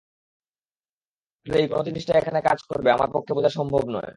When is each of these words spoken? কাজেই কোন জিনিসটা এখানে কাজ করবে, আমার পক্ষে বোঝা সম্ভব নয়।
কাজেই 1.45 1.67
কোন 1.67 1.79
জিনিসটা 1.83 2.13
এখানে 2.17 2.39
কাজ 2.41 2.59
করবে, 2.69 2.89
আমার 2.91 3.09
পক্ষে 3.13 3.31
বোঝা 3.33 3.49
সম্ভব 3.49 3.83
নয়। 3.89 4.09